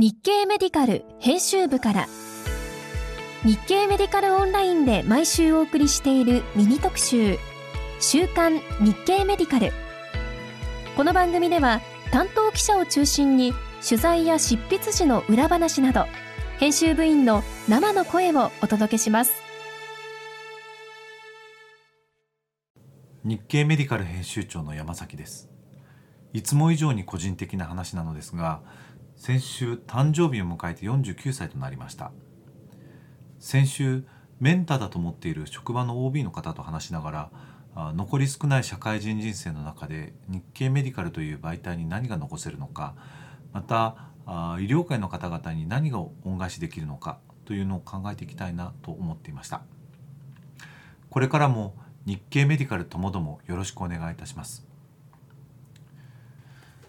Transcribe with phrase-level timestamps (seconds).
[0.00, 2.08] 日経メディカル編集部から。
[3.44, 7.36] 日経メディカルオンラインで毎週お送りしているミニ特集。
[8.00, 9.72] 週刊日経メディカル。
[10.96, 11.82] この番組では
[12.12, 13.52] 担当記者を中心に
[13.86, 16.06] 取材や執筆時の裏話など
[16.58, 19.34] 編集部員の生の声をお届けします。
[23.22, 25.50] 日経メディカル編集長の山崎です。
[26.32, 28.62] いつも以上に個人的な話なのですが
[29.20, 32.10] 先週誕生日を迎えて49歳となりました。
[33.38, 34.02] 先週
[34.40, 37.30] メンターだと思っている職場の OB の方と話しなが
[37.76, 42.94] ら残り少ない社会人人生の中で日経メディカルという媒体に何が残せるのか
[43.52, 44.08] また
[44.58, 49.60] 医療界の方々に何が恩返しできるのかというのを考えていきたいなと思っていました。
[51.10, 51.74] これからも
[52.06, 54.66] 日経メディカルともどもよろしくお願いいたします。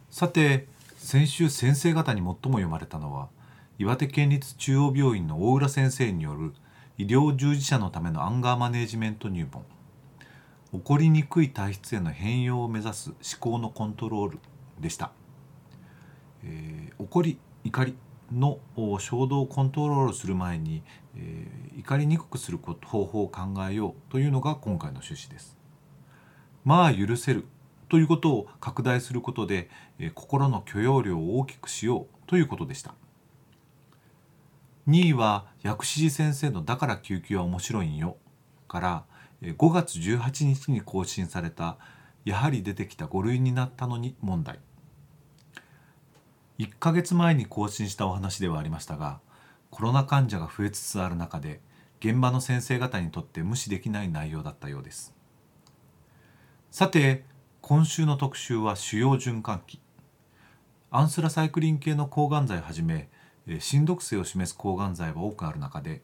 [0.09, 0.69] さて
[1.03, 3.29] 先週先生方に最も読まれたのは
[3.79, 6.53] 岩手県立中央病院の大浦先生による
[6.99, 9.65] 医療従事者のためのアンガーマネジメント入門。
[10.71, 14.39] 起こりにくい体質への変容を目指す思考のコントロール
[14.79, 15.11] でした、
[16.43, 17.95] えー、怒り怒り
[18.31, 18.59] の
[18.99, 20.83] 衝動をコントロールする前に、
[21.17, 25.57] えー、怒りにくくする方法を考えようというのが今回の趣旨です。
[26.63, 27.47] まあ許せる
[27.91, 32.95] ということを拡大することで、え心の許容量を大きくしようということでした。
[34.87, 38.15] 2位は薬師寺先生の「だから救急は面白いんよ」
[38.69, 39.03] から
[39.41, 41.77] 5月18日に更新された
[42.23, 44.59] 「やはり出てきた5類になったのに問題」
[46.59, 49.19] 1ヶ月前に更新したお話ではありましたが
[49.69, 51.59] コロナ患者が増えつつある中で
[51.99, 55.13] 現場の先生方にとって無視できない内容だったようです。
[56.71, 57.25] さて
[57.61, 59.79] 今週の特集は主要循環器。
[60.89, 63.07] アンスラサイクリン系の抗がん剤をはじめ
[63.59, 66.01] 新毒性を示す抗がん剤は多くある中で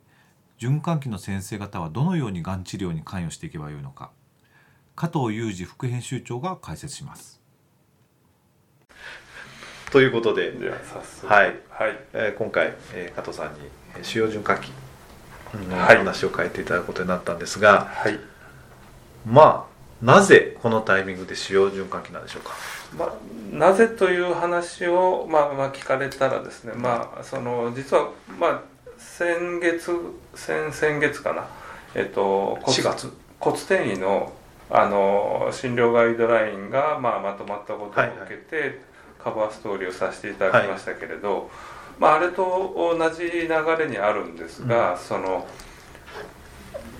[0.59, 4.11] 循環器の先生方はどのようにがん治療に関与していけばよいのか
[4.95, 7.41] 加藤裕二副編集長が解説します。
[9.91, 10.51] ということで
[11.25, 12.00] はい、はい。
[12.13, 13.59] えー、今回、えー、加藤さんに
[14.03, 14.69] 主要循環器
[15.68, 18.19] の話を書いていただくことになったんですが、はい、
[19.25, 22.53] まあなぜこのタイミングで使用循環器なんでしょうか、
[22.97, 23.13] まあ、
[23.52, 28.09] なぜという話を、まあ、まあ聞かれたらですね、まあ、その実は、
[28.40, 28.62] まあ、
[28.97, 29.91] 先月
[30.36, 31.47] 先先月かな、
[31.96, 33.12] えっと、4月。
[33.40, 34.34] 骨転移の
[34.69, 38.66] あの診療ガイドラインが、まあ、まとまったことを受けて、はい。
[38.66, 38.80] はい、
[39.24, 41.44] カバーストーリーをさせていただきましたけれど、はい、
[42.00, 45.47] まあ、あれと同じ流れにあるんですが、うん、その。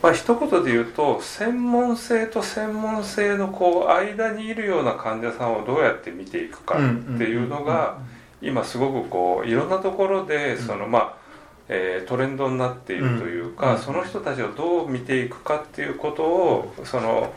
[0.02, 6.80] まあ一言で言うと専門性と専門性のこう間にいるような患者さんをどうやって見ていくかっ
[7.18, 8.00] ていうのが
[8.42, 11.28] 今すごくこういろんなところでそのまあ
[11.70, 17.34] えー、トレンドになっているというか、その人たちをどう見ていくかっていうことをその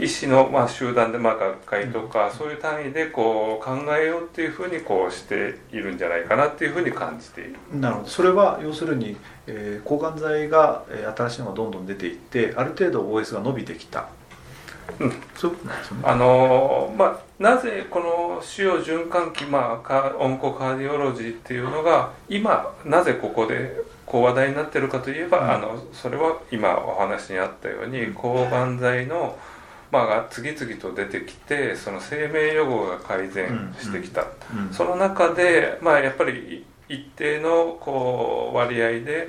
[0.00, 7.56] 医師のまあ集団でまあ学会とかそういう単位でこう考えようっていうふうにこうしているんじゃないかなっていうふうに感じている。
[7.72, 14.08] なるほどそれは要するに、えー、抗がん剤が、えー、新しいのがどんどん出ていってある程度 OS が伸びてきた。
[15.00, 16.02] うん、そうなんですよね。
[16.04, 29.38] あのまあなぜこの主要循環器まあオンコカーディオロジーっていうのが今なぜここでこう話題になってるかといえば、うん、あのそれは今お話にあったように抗がん剤の、
[29.90, 34.22] まあ、が次々と出てきてその生命予後が改善してきた、
[34.52, 34.66] うん。
[34.68, 39.28] うん、その中で、まあ、やっぱり一定のこう割合で、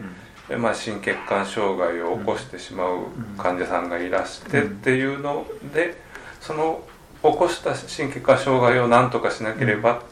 [0.57, 3.07] まあ、心血管障害を起こしてしまう
[3.37, 5.95] 患者さんがいらしてっていうので
[6.41, 6.83] その
[7.23, 10.03] 起こした心血管障害を何とかしなければ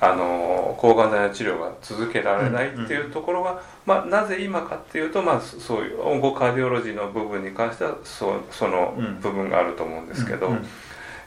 [0.00, 10.56] あの抗がん剤の治療が続けられないっていうところが、まあ、なぜ今かっていうと、まあ、そういうオンコカーディオロジーの部分に関してはそその部分があると思うんですけど、や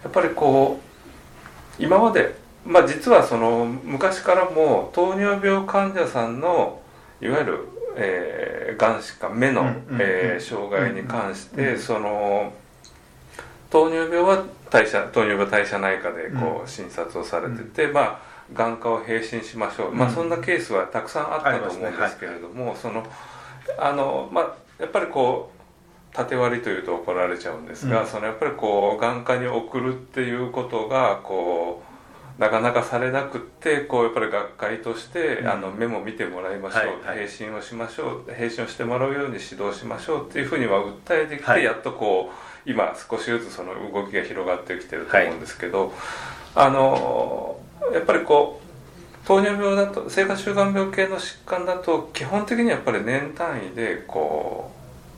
[0.08, 0.80] っぱりこ
[1.80, 2.36] う今まで、
[2.66, 6.82] まあ、実はその昔からも糖尿病患者さんの
[7.22, 9.66] いわゆる、えー、がん疾患目の、
[10.00, 12.54] えー、障害に関してその
[13.70, 23.06] 糖尿病は代謝糖尿病代謝内科でこう診察をされてて、まあ眼科を閉診しましょう、まあ、そんなケースはたくさんあったと思うんですけれども、その
[23.78, 25.58] あの、まあ、やっぱりこう
[26.16, 31.84] 縦割りというと怒られちゃうんですが、うん、そのやっぱりこう眼科に送るっていうことがこ
[32.38, 38.32] うなかなかされなくってこうやっぱり学会として、うん、あの目も見てもらいましょう、はいはい、閉診をしましょう。
[38.32, 42.32] 閉診をしてもらうように指導しましょうっていうふうには訴えてきて、はい、やっとこ
[42.66, 45.92] う今少しずつその動きが広がってきてると思うんですけど、はい、
[46.56, 47.57] あの
[47.94, 54.72] やっぱりこう糖尿病だと生活習慣病系の疾患だと基本的にやっぱり年単位でこ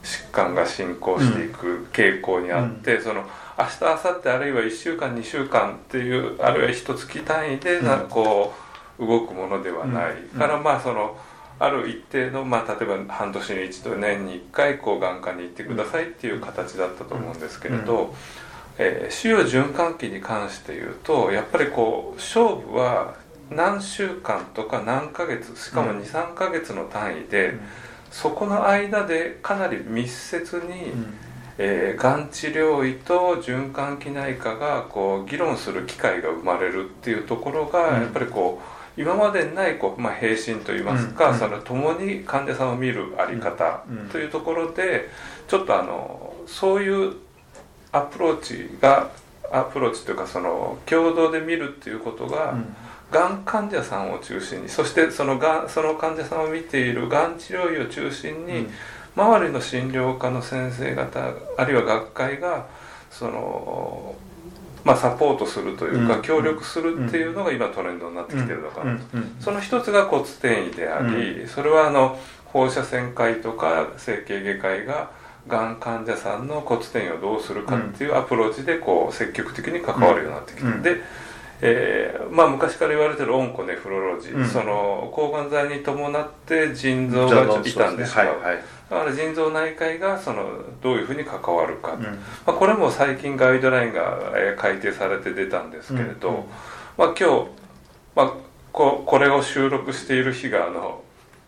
[0.04, 3.24] う疾患が進行していく傾向にあって、うん、その
[3.58, 8.54] 明日明後日あるいは1週間2週間っていうあるいは一月単位でな、こ
[8.98, 11.18] う動くものではない、からまあその
[11.60, 18.16] ある一定の、まあ、例えば半年に一度年に1回こう眼科に行ってくださいっていう形だったと思うんですけれど、
[18.82, 23.16] えー、腫瘍循環器に関して言うとやっぱりこう勝負は
[23.52, 27.56] 何週間とか何ヶ月しかも23ヶ月の単位で、
[28.12, 30.94] そこの間でかなり密接に、
[31.58, 38.62] えー、がん治療医と循環器内科がこう議論する機会が生まれるっていうところが、やっぱりこ
[38.98, 45.10] う今までにないこう、まあ、並進といいますか、うん、その共に患者さんを見る在り方というところで
[45.48, 47.14] ちょっとあのそういう
[47.92, 49.10] アプローチが
[49.52, 52.76] アプローチというかその共同で見るっていうことが、うん。
[53.12, 58.70] がん患者さんを中心にそしてそのがんその患者さんを見ているがん治療医を中心に、うん、
[59.16, 62.68] 周りの診療科の先生方あるいは学会が
[63.10, 64.16] その、
[64.84, 69.04] まあ、サポートするというか、うん、協力するっていうのが今トレンドになってきてるのかなと、
[69.40, 75.12] その一つが骨転移であり、それはあの放射線科医とか整形外科医が
[75.50, 81.02] がん患者さんの骨転移をどうするかっていうアプローチでこう積極的に関わるようになってきて、で
[81.62, 90.46] えーまあ、昔から言われてるオンコネフロロジー、うん、その抗がん剤に伴って腎臓が傷んでしまう、はいはい、だから腎臓内科医がその
[90.82, 92.10] どういうふうに関わるか、うん、ま
[92.48, 96.36] あ、これも最近ガイドラインが、え改定されて出たんですけれど、うん、
[96.98, 97.48] まあ、今日、
[98.16, 98.34] まあ、
[98.72, 101.02] ここれを収録している日があの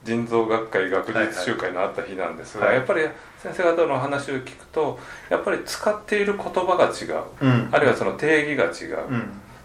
[0.03, 3.07] 腎臓学会学術集会のあった日なんですが、はいはい、やっぱり
[3.37, 4.99] 先生方の話を聞くと
[5.29, 9.05] やっぱり使っている言葉が違う、あるいはその定義が違う。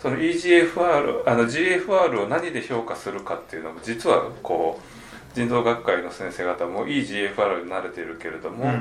[0.00, 8.72] その EGFR あの GFR を何で評価するかっていうのも実はこう腎臓学会の先生方も EGFR に慣れているけれども、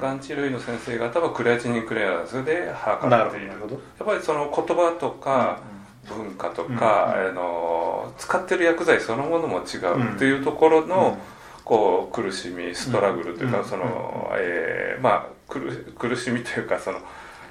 [0.00, 3.48] がん治療医の先生方はクレアチニンクレアランスで測っている。
[3.48, 5.60] やっぱりその言葉とか、
[6.08, 11.18] 文化とか、あの使ってる薬剤そのものも違うっていうところの、
[11.64, 17.00] こう苦しみストラグルというか、その、えー、まあ苦しみというかその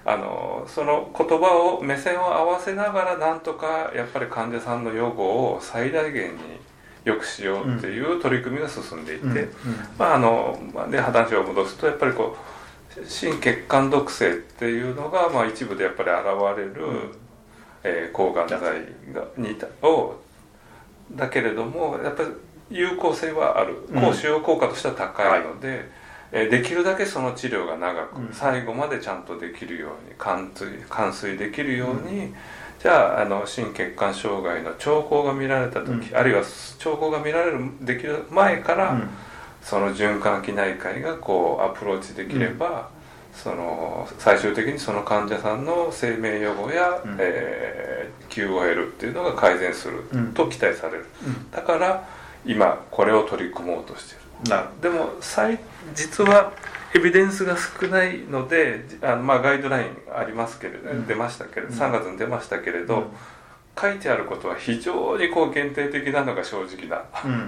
[0.06, 6.40] あのその言葉を目線を合わせながらなんとかやっぱり患者さんの予後を最大限に
[7.04, 9.32] 良くしようっていう取り組みが進んでいて、うん。
[9.32, 9.46] うん、
[9.98, 10.58] まああの
[10.92, 12.36] で話を戻すとやっぱりこ
[13.02, 17.12] う心血管毒性っていうのが、まあ、一部でやっぱり現れる、うん、
[17.86, 18.60] えー、抗がん剤
[19.14, 20.20] がにを
[21.12, 22.30] だけれどもやっぱり
[22.70, 23.88] 有効性はある。
[23.94, 25.70] 高使用効果としては高いので。
[25.70, 25.80] はい。
[26.32, 32.34] えできるだけその治療が長く、最後までちゃんとできるように貫通貫水できるように、
[32.80, 36.44] じゃああの心血管障害の兆候が見られた時、あるいは
[36.78, 39.00] 兆候が見られるできる前から、
[39.62, 42.90] その循環器内科医がこうアプローチできれば、
[43.36, 50.04] その最終的にその患者さんの生命予後や、うん、えー、QOL っていうのが改善する
[50.34, 52.08] と期待される、うん、だから
[52.46, 54.22] 今これを取り組もうとしてる。
[54.82, 55.12] でも
[55.94, 56.52] 実は
[56.94, 63.06] エビデンスが少ないのであの、まあ、ガイドラインありますけれど、うん、出ましたけれど3月に出ましたけれど、うん、
[63.80, 67.04] 書いてあることは非常にこう限定的なのが正直な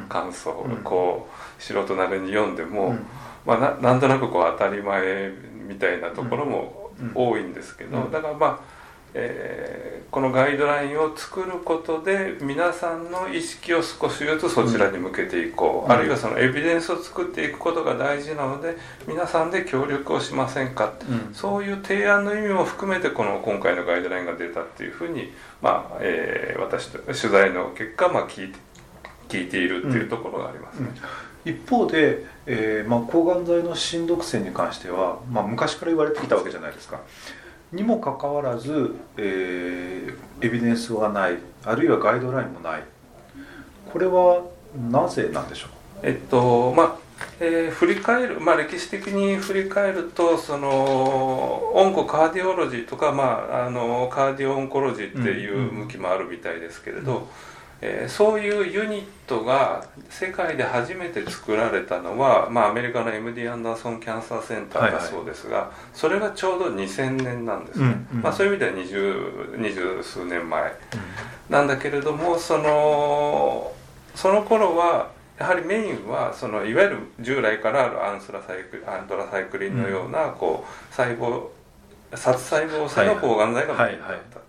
[0.10, 2.98] 感想、うん、こう素人なりに読んでも、
[3.46, 5.32] まあ、ななんとなくこう当たり前
[5.68, 8.78] みたいなところも多いんですけど、だからまあ
[9.20, 25.32] えー、このガイドラインを作ることで皆さんの意識を少しずつそちらに向けていこう、うん、あるいはそのエビデンスを作っていくことが大事なので皆さんで協力をしませんか、うん、そういう提案の意味も含めてこの今回のガイドラインが出たっていうふうに、
[25.62, 28.60] まあえー、私取材の結果、まあ、聞いて
[29.28, 30.90] 聞いているっていうところがありますね。
[30.90, 30.96] うん、
[31.50, 37.00] 一方で、えーまあ、抗がん剤の新毒性に関しては、まあ、昔から言われてきたわけじゃないですか。
[37.72, 41.38] にもかかわらず、えー、エビデンスはない。
[41.64, 42.84] あるいはガイドラインもない。
[43.92, 44.44] これは
[44.90, 45.70] なぜなんでしょう？
[46.04, 46.98] えっとまあ
[47.40, 50.70] えー、振り返る、まあ、歴史的に振り返るとその
[51.74, 57.28] オンコカーディオロジーとか、まあ、あのカーディオオンコロジーっていう向きもあるみたいですけれど、うんうん
[57.82, 70.74] えー、そういうユニットが世界で初めて作られたのは、まあ、アメリカの MD アンダーソン・キャンサーセンターだそうですが、はいはい、それがちょうど2000年なんですね、うんうん、まあ、そういう意味では二十数年前
[71.50, 73.72] なんだけれどもその
[74.16, 81.50] その頃はやはりメインはそのいわゆる従来からあるアンスラサイクアンドラサイクリンのようなこう細胞
[82.16, 84.47] 殺細胞性の抗がん剤がメインだった。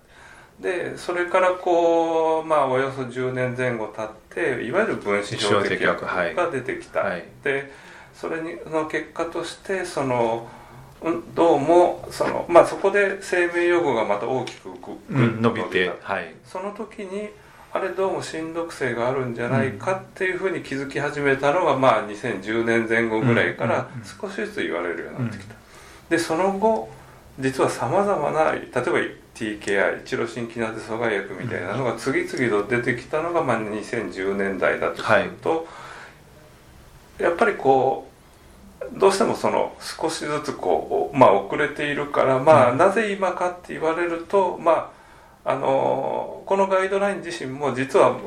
[0.61, 4.09] でそれからこうまあおよそ10年前後経っ
[4.57, 7.73] ていわゆる分子標的薬が出てきた、はい、で
[8.15, 10.49] それの結果としてその
[11.35, 14.69] どうもその、まあ、そこで生命予後がまた大きく
[15.09, 17.29] 伸びて、はい、その時に
[17.73, 23.89] あれどうも新毒性があるんじゃないかっていうふうに気づき始めたのが、まあ、2010年前後ぐらいから
[24.21, 25.55] 少しずつ言われるようになってきた。
[26.09, 26.89] でその後
[27.39, 28.99] 実はさまざまな例えば
[29.39, 35.57] TKI チロシンキナゼ阻害薬みたいなのが次々と出てきたのが、まあ、2010年代だとすると、は
[37.21, 38.09] い、やっぱりこ
[38.95, 44.93] うどうしてもその少しずつこう、まあ、遅れているから、まあ、なぜ今かって言われると、ま
[45.45, 48.19] あ、あのこのガイドライン自身も実は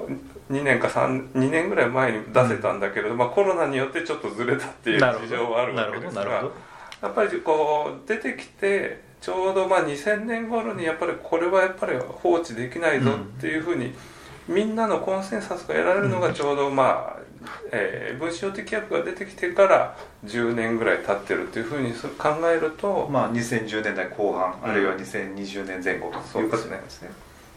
[0.49, 13.93] 2年か3 2年ぐらい前に出せたんだけれど、まあ、コロナによってちょっっとずれたっていう事情はあるわけですがやっぱりこう出てきてちょうどまあ2000年頃にやっぱりこれはやっぱり放置できないぞっていうふうに、
[14.47, 17.19] みんなのコンセンサスが得られるのがちょうどまあ、
[17.71, 27.11] えー、分子標的薬が出てきてから10年ぐらい経ってるっていうふうに考えるとまあ2010年代後半、あるいは2020年前後ということなんですね。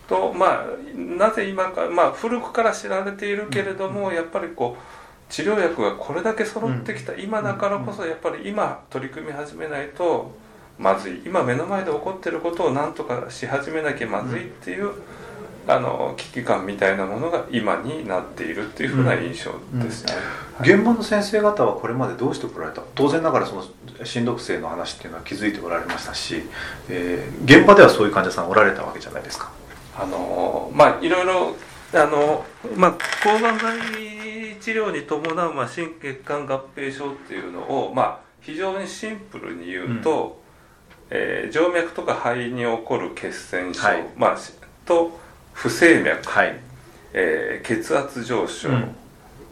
[0.06, 10.44] とまあなぜ今か、まあ、古くから知られているけれども、やっぱりこう治療薬がこれだけ揃ってきた今だからこそやっぱり今取り組み始めないと
[10.78, 11.23] まずい。
[11.25, 14.93] 今目の前で起こってることを何とかし始めなきゃまずいっていう、うん、
[15.69, 19.52] あの危機感みたいなものが今になっているっていうふうな印象
[19.83, 20.14] ですね、
[20.61, 20.66] うん。
[20.66, 22.83] うん、現場の先生方はこれまでどうしてこられた？
[22.95, 23.64] 当然ながらその
[24.04, 26.43] 新毒性の話っていうのは気づいておられましたし、
[26.88, 29.52] えー、現場ではそういう患者さんおられたわけじゃないですか。
[29.97, 31.54] あのまあいろいろ
[31.95, 32.45] あの
[32.76, 33.78] まあ抗がん剤
[34.61, 40.43] 治療に伴う、まあ、心血管合併症っていうのをまあ非常にシンプルに言うと、
[41.16, 44.37] えー、静脈とか肺に起こる血栓症、はい、まあ、
[44.85, 45.16] と
[45.52, 46.56] 不整脈、はい、
[47.12, 48.94] えー、血圧上昇、うん、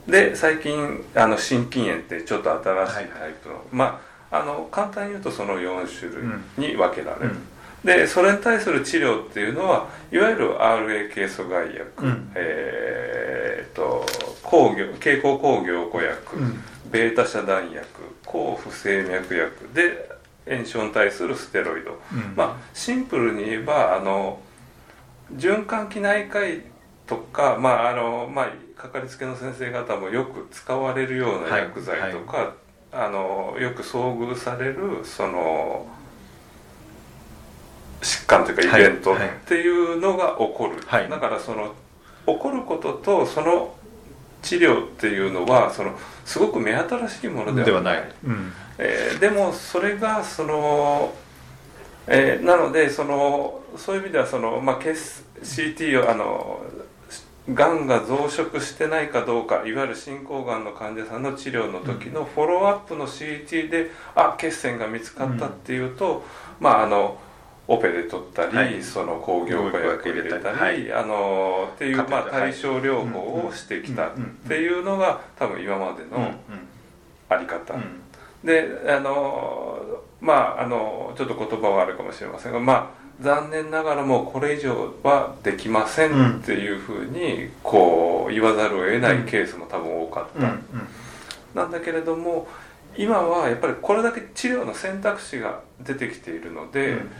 [0.08, 3.84] で最近あの心筋炎ってちょっと新しいタイプの、はい、ま
[4.30, 7.38] ああの簡単に言うとその4種類に分けられる、うん、
[7.84, 14.04] でそれに対する治療っていうのはいわゆる RA 系阻害薬、うん、えー、と
[14.42, 17.86] 抗凝経口抗凝固薬、うん、ベータ遮断薬
[18.24, 20.11] 抗不整脈薬で
[20.46, 24.40] 炎症に対するステロイド、うん、まあシンプルに言えばあの
[25.34, 26.62] 循環器内科医
[27.06, 32.46] とかまああのまあかかりつけの先生方もよく使われるような薬剤とか、はい。
[32.46, 32.54] はい、
[33.06, 35.86] あのよく遭遇されるその
[38.00, 41.74] 疾患というかイベントっていうのが起こる、はいはい、だからその
[42.26, 43.74] 起こることとその
[44.42, 47.96] 治療っていうのはそのすごく目新しいものではない。
[47.96, 51.14] でうん、えー、でもそれがその、
[52.06, 56.60] えー、なのでそのそういう意味ではその、まあ、CT をあの
[57.52, 66.22] がんが増殖してないかどうかいわゆる進行がんの患者さんの治療の時のフォローアップの CT であ血栓が見つかったっていうと、うん、
[66.60, 67.18] まああの
[67.72, 74.10] オペで取ったり、はい、その抗凝固薬入れたり、はい、あのっていう、まあ、対症療法をしてきたっ
[74.46, 76.34] ていうのが多分今までの
[77.30, 77.74] あり方、
[78.44, 79.78] であの
[80.20, 92.46] まああのちょっと言葉はあるかもしれませんがまあ残念ながらもうこれ以上はできませんっていうふうにこう言わざるを得ないケースも多分多かった、なんだけれども
[92.98, 97.10] 今はやっぱりこれだけ治療の選択肢が出てきているので、うん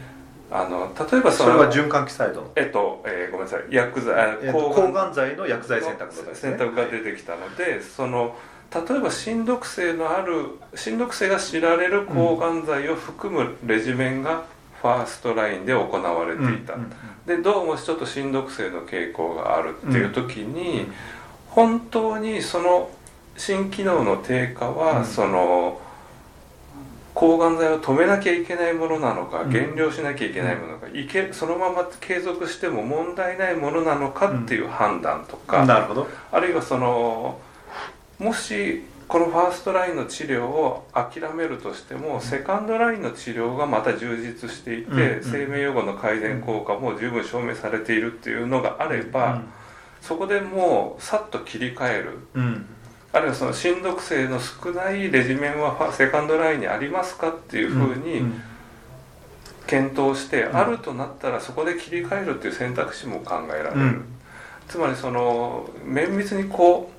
[0.53, 3.65] あの例えばそれは循環器サイドえっと、えー、ごめんなさい。
[3.71, 8.37] 薬剤、えー、抗がん剤の薬剤選択の、ね、選択が出てきたのでその
[8.75, 14.45] 例えば心毒性のある心毒性が知られる抗がん剤を含むレジメンが
[14.81, 16.91] ファーストラインで行われていた、うん、
[17.27, 20.93] でどうもちょっと心毒性の傾向があるっていう時に、うん、
[21.49, 22.91] 本当にその
[23.37, 25.81] 心機能の低下は、その
[27.15, 36.09] 抗がん剤を止めなきゃいけないものなのか減量しなきゃいけないものか、いけそのまま継続しても問題ないものなのかっていう判断とか、なるほど。
[36.31, 37.39] あるいはその
[38.19, 49.43] もしこのファーストラインの治療を諦めるとしてもセカンドラインの治療がまた充実していて、生命予後の改善効果も十分証明されているっていうのがあれば、
[50.01, 52.19] そこでもうさっと切り替える。
[53.13, 58.23] あるいはその新毒性の少ないレジメンはセカンドラインにありますかっていうふうに
[59.67, 64.03] 検討して、あるとなったらそこで切り替えるっていう選択肢も考えられる、
[64.69, 66.91] つまりその綿密にこ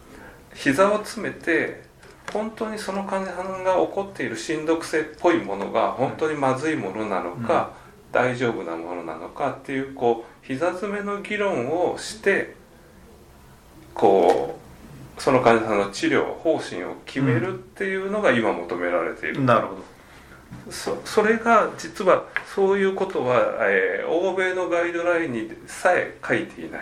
[0.53, 1.83] う膝を詰めて
[2.31, 7.73] 本当にその患者さんが起こっている新毒性っぽいものが本当にまずいものなのか、
[8.11, 12.55] 大丈夫なものなのかっていうこう膝詰めの議論をして
[13.93, 14.62] こう
[15.17, 19.93] その患者さんの治療方針を決めるっていうのが今求められている、なるほど。
[20.69, 26.81] そそれが実はそういうことは、えー、欧米のガイドラインにさえ書いていない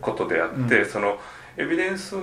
[0.00, 1.18] ことであって、うん、その
[1.56, 2.16] エビデンス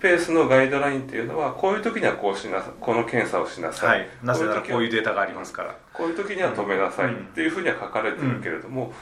[0.00, 8.92] ペースのガイドラインっていうのはこういう時にはこうしなさいこの検査をしなさい、はい、なぜならこういうデータがありますからこういう時には止めなさいっていうふうには書かれてるけれども、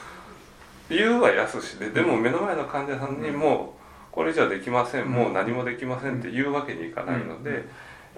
[0.88, 3.75] 言うは安しででも目の前の患者さんにも
[4.16, 7.64] これじゃできませんもう何もできませんって言うわけにいかないので。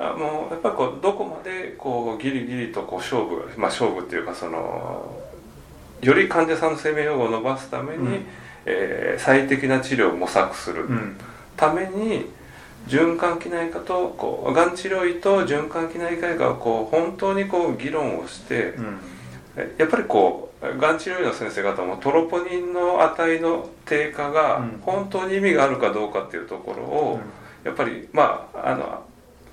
[0.01, 5.21] あのやっぱりこうどこまでこうギリギリとこう勝負、まあ、勝負っていうかその
[6.01, 8.27] より患者さんの生命予後を伸ばすために、うん、
[8.65, 10.87] えー、最適な治療を模索する
[11.57, 12.27] ために、
[12.87, 19.01] 循環器内科とこうがん治療医と循環器内科医がこう本当にこう議論をして、うん、
[19.77, 27.21] やっぱりこうがん治療医の先生方もトロポニンの値の低下が本当に意味があるかどうかっていうところを、
[27.65, 29.05] やっぱりまああの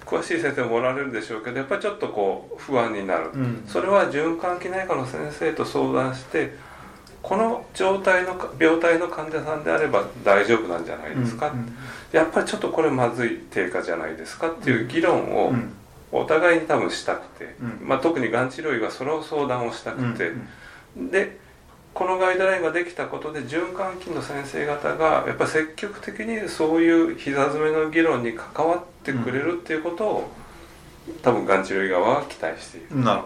[0.06, 6.54] 詳しい先生もおられるでしょうけどやっぱりちょっとこう不安になる、うん、それは循環器内科の先生と相談して
[7.24, 11.76] この状態の病態の患者さんであれば大丈夫なんじゃないですか、うんうん、
[12.12, 15.54] やっぱりちょっとこれまずい低下じゃないですかっていう議論を
[16.12, 20.32] お互いに多分したくて、まあ、特にがん治療医がそれを相談をしたくて、
[20.96, 21.38] で
[21.94, 30.32] このガイドラインができたことで循環器の先生方がやっぱり積極的にそういう膝詰めの議論に関わってくれるっていうことを、
[31.22, 33.00] 多分がん治療医側は期待している。
[33.00, 33.22] なる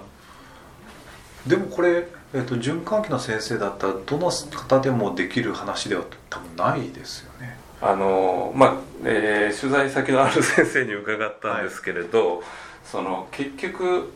[1.48, 7.58] でもこれ、えーと、循環器の先生だったらどの方でもできる話では多分ないですよね。
[7.82, 8.74] あのまあ、
[9.06, 12.46] えー、取材先のある先生に伺ったんですけれど、はい、
[12.84, 14.12] その結局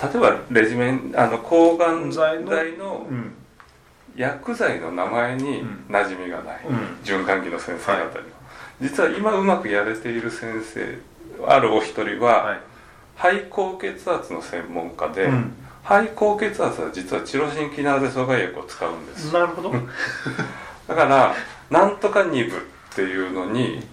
[0.00, 3.34] 例えばレジメンあの抗がん剤の、うん。
[4.18, 8.22] 薬剤の名前に馴染みがない、うん、循環器の先生方には、はい、
[8.82, 10.98] 実は今うまくやれている先生
[11.46, 12.60] あるお一人は、はい、
[13.14, 15.52] 肺高血圧の専門家で、うん、
[15.84, 19.32] 肺高血圧は実はチロシンキナーゼ阻害薬を使うんです。
[19.32, 19.70] なるほど。
[20.88, 21.34] だから
[21.70, 22.60] なんとか2部っ
[22.96, 23.86] ていうのに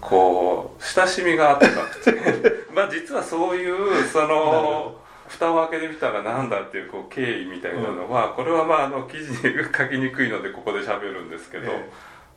[0.00, 2.68] こう親しみがあったくて。
[2.74, 4.97] まあ実はそういうその
[5.28, 9.38] 蓋を開けてみたらなんだっていうこう経緯みたいなのは、これはまああの記事に
[9.76, 11.70] 書きにくいのでここで喋るんですけど、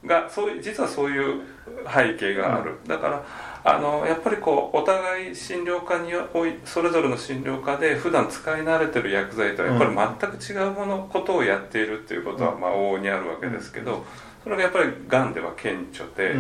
[0.06, 1.42] がそういう実はそういう
[1.88, 3.24] 背景がある、だから
[3.64, 14.06] あのやっぱりこうお互い診療科においそれぞれの診療科で普段使い慣れてる薬剤とはやっぱり全く違うものことをやっているっていうことはまあ往々にあるわけですけど
[14.44, 16.36] それがやっぱりがんでは顕著で。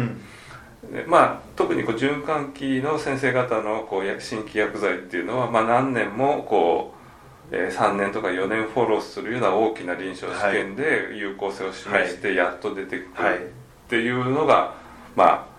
[1.07, 6.93] まあ、特にこう循環器の先生方のこう新規薬剤っていうのは、まあ、何年もこ
[7.51, 13.51] う、えー、3年とか4年フォローするような大きな臨床試験で有効性を示してやっと出てくる
[13.85, 14.73] っていうのが、
[15.15, 15.51] まあ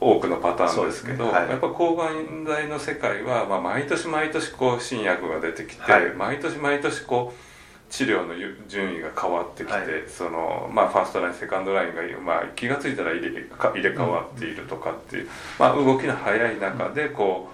[0.00, 1.30] 多くのパターンですけど、ね。
[1.30, 7.53] はい、やっぱ抗がん剤の世界は、まあ、毎年毎年こう新薬が出てきて、はい、毎年毎年こう
[7.94, 8.34] 治療の
[8.66, 15.28] 順位が変わってきて、はい、そのまあ、ファーストラインセカンドラインが、まあ、気が付いたら入れ入れ替わっているとかっていう、
[15.60, 17.48] まあ、動きの速い中でこ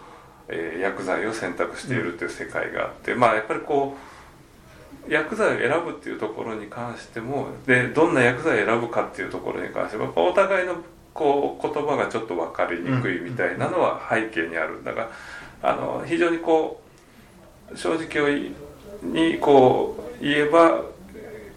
[0.48, 3.98] う、えー、薬剤を選択しているっていう世界があって、まあ、やっぱりこ
[5.06, 10.76] う薬剤を選ぶっていうところに関してもでどんな薬剤を選ぶかっていうところに関してもお互いの
[11.12, 15.10] こう言葉がちょっと分かりにくいみたいなのは背景にあるんだが
[15.62, 16.80] あの非常にこ
[17.70, 18.52] う正直
[19.02, 20.82] にこう言えば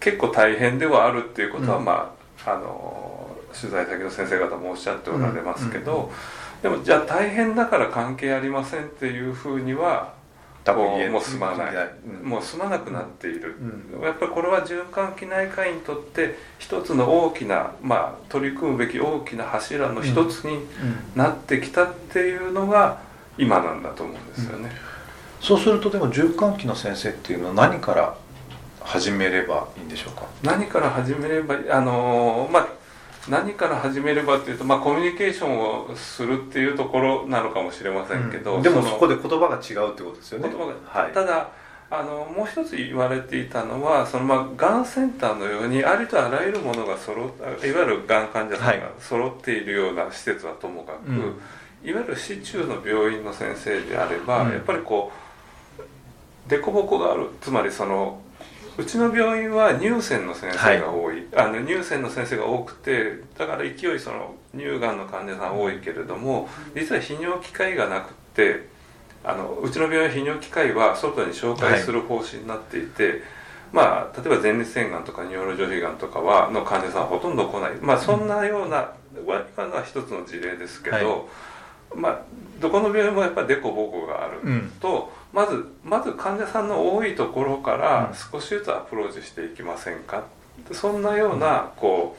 [0.00, 2.14] 結構大変ではあるっていうことは、うん、ま
[2.46, 6.10] ああの取材先の先生方もおっしゃっておられますけど、
[6.62, 10.14] でもじゃあ大変だから関係ありませんっていうふうには
[10.72, 11.74] もうもう済まない、
[12.22, 13.56] うん、もう済まなくなっている、
[13.96, 20.60] うん、やっぱりこれは循環器内科医にとって一つの大きな、まあ、取り組むべき大きな柱の一つに
[21.14, 23.02] なってきたっていうのが
[23.36, 24.70] 今なんだと思うんですよね。
[25.44, 28.16] そうするとでも循環器の先生っていうのは何から
[28.80, 30.26] 始めればいいんでしょうか？
[30.42, 32.68] 何から始めればあのまあ
[33.28, 40.48] 何から始めればっていうと、まあ、コミュニケーションをするっていうところなのかもしれませんけど、うん、でもそこで言葉が違うってことですよね。
[40.48, 41.50] 言葉が、はい、ただ
[41.90, 47.30] あのもう一つ言われていたのはその、まあ、がんセンターのようにありとあらゆるものが揃いわ
[47.62, 51.20] ゆるがん患者さんが揃っているような施設はともかく、はい
[51.84, 55.23] いわゆる市中の病院の先生であれば、うん、やっぱりこう
[56.48, 57.28] 凸凹がある。
[57.40, 58.20] つまりその
[58.76, 68.68] うちの病院は乳腺の先生が多い、はい、あの乳腺の先生が多くてだから勢いその乳がんの患者さん多いけれども実は泌尿器科医がなくて
[69.22, 73.20] あのうちの病院泌尿器科医は外に紹介する方針になっていて、はい、
[73.72, 81.06] まあ、例えば前立腺がんとか尿路上皮がんとかはの患者さんはほとんど来ない、まあ、そんなような、今のは一つの事例ですけど、はい、
[81.94, 82.20] まあ、
[82.60, 84.40] どこの病院もやっぱり凸凹がある
[84.80, 90.22] と、うん、まずまず患者さんの多いところから少しずつアプローチしていきませんか、
[90.70, 92.16] そんなようなこ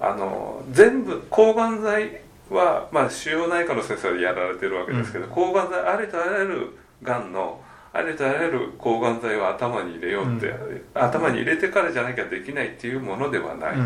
[0.00, 7.60] うあの全部抗がん剤は、まあ、腫瘍内科の先生はやられてるわけですけど、うん、抗がん剤ありとあらゆるがんの
[7.92, 13.80] ありとあらゆる抗がん剤を頭に入れようって、うん、頭に入れてからじゃなきゃできないっていうものではない、うん、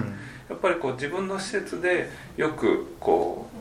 [0.49, 3.56] やっぱりこう自分の施設でよくこう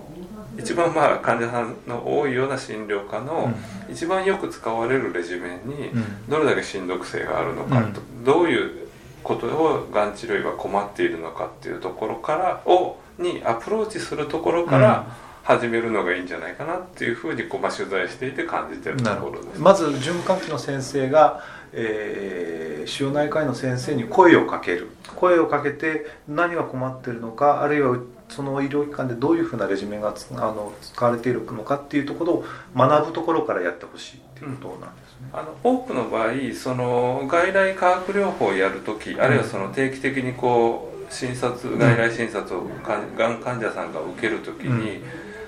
[0.57, 3.53] 一番まあ患者さんの多いような診療科の
[3.89, 5.91] 一番よく使われるレジメンに
[6.29, 8.87] どれだけしんどく性があるのかと、どういう
[9.23, 24.89] ことをがん治療医は困っているのかっていうところからをにアプローチするところから、始めるのがいいんじゃないかなっていうふうにこう、まあ、取材していて感じてるところですまず循環器の先生が、えー、腫瘍内科医の先生に声をかける。
[25.15, 27.97] 声をかけて何が困ってるのかあるいは
[28.29, 45.03] その医療機関でどういうふうなレジメンがあの使われているのかっていうところを学ぶところからやってほしいっていうことなんですね、うん、あの多くの場合その外来化学療法をやる時、あるいはその定期的にこう診察外来診察をがん患者さんが受ける時に、うん。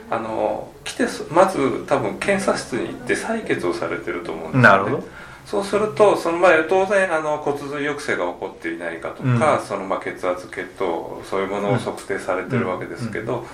[0.09, 5.07] あの来てまず多分検査室に行って採血をされてると思うんですよ、ね、なるほど
[5.47, 13.45] そうするとその前当然あの骨髄抑制が起こっていないかとか、うん、そのまあ血圧血糖そういうものを測定されてるわけですけど、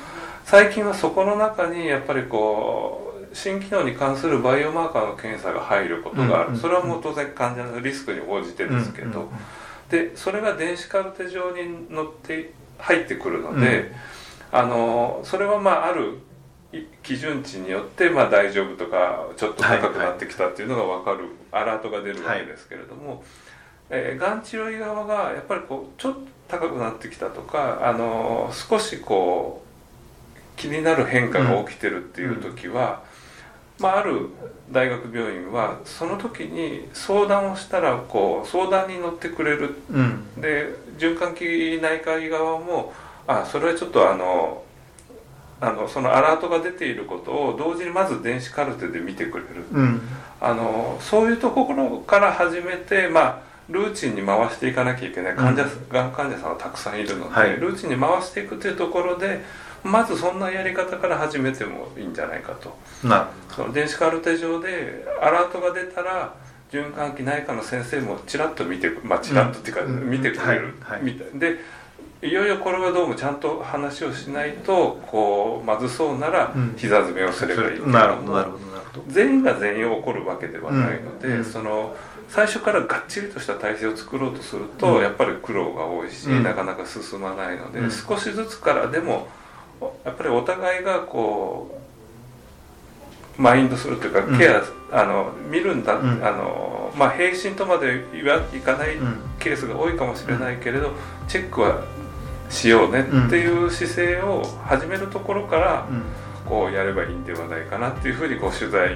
[0.43, 9.29] 最近はそこの中にやっぱりこう心機能に関するバイオマーカーの検査が入ることがある、それはもう当然患者のリスクに応じてですけど、
[9.91, 13.91] でそれが電子カルテ上に載って入ってくるので、
[14.51, 16.17] あのそれはまあある
[17.03, 23.19] 基準値によってまあ大丈夫とかちょっと高くなってきたっていうのが分かる、アラートが出るわけですけれども、はい、
[23.91, 29.63] えー、がん治療医側がやっぱりこうちょっと高くなってきたとかあの少しこ
[30.35, 33.03] う気になる変化が起きてるっていう時は、
[33.79, 34.29] うん、まあ、ある
[34.71, 42.93] 大学病院はその時に相談をしたらこう相談に乗ってくれる、うん、で循環器内科医側も
[43.27, 44.63] あそれはちょっとあの
[45.63, 50.01] あのそのアラートが出ていることを同時にまず電子カルテで見てくれる、うん、
[50.41, 55.35] あのそういうところから始めて、まあ、ルーチンに回していかなきゃいけない。
[55.35, 59.39] 患者、が、うん患者さんはたくさんいるので、はい、ルーチンに回していくというところで
[59.85, 62.77] まずそんなやり方から始めてもいいんじゃないかと。
[63.49, 66.33] その電子カルテ上でアラートが出たら
[66.71, 71.01] 循環器内科の先生もちらっと見てまあちらっとっていうか、見てくれる、はい。
[71.01, 71.59] はい、で
[72.23, 77.71] いよいよこれはどうもちゃんと話をしないとこうまずそうなら膝詰めをすればいい。
[77.73, 78.63] けど、なるほどなるほど。
[79.09, 81.95] 全員が全員起こるわけではないので、うん、その
[82.29, 89.27] 最初からがっちりとした体制を作ろうとすると、うん、やっぱり苦労が多いし、うん、なかなか進まないので、少しずつからでも
[90.05, 91.77] やっぱりお互いがこ
[93.37, 98.89] うマインドするというかケア、あの見るんだ、あのまあ平心とまでいかない
[99.39, 100.91] ケースが多いかもしれないけれど、
[101.27, 101.83] チェックは
[102.53, 105.87] しようねっていう姿勢を始めるところから
[106.45, 108.95] こうやればいいんではないかなっていうふうにこう取材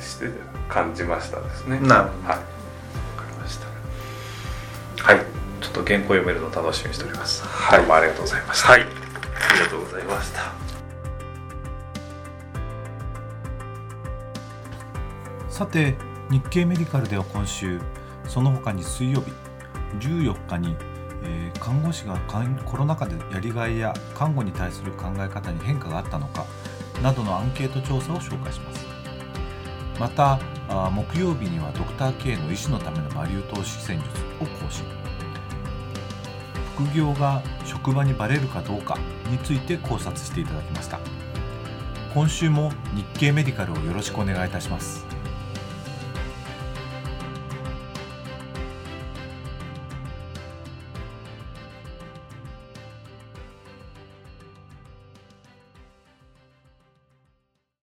[0.00, 0.30] して
[0.68, 1.78] 感じましたですね。
[1.80, 3.66] なるほど、はい、分かりました
[5.04, 5.18] はい
[5.60, 7.44] ちょっと原稿読めるの楽しみにしております。
[7.44, 8.68] はい、どうもありがとうございました。
[8.68, 8.84] はい、あ
[9.54, 10.52] りがとうございました。
[15.50, 15.94] さて
[16.30, 17.78] 日経メディカルでは今週
[18.26, 19.32] その他に水曜日
[20.00, 20.74] 14日に
[21.24, 22.18] えー、看護師が
[22.64, 26.46] コロナ禍でやりがいや看護に対する考え方に変化があったのか
[27.02, 28.86] などのアンケート調査を紹介します。
[29.98, 30.38] また
[30.90, 34.84] 木曜日にはドクター K の医師のためのバリュー投資戦術を更新。
[36.74, 38.98] 副業が職場にバレるかどうか
[39.30, 40.98] について考察していただきました。
[42.14, 45.11] 今週も日経メディカルをよろしくお願いいたします。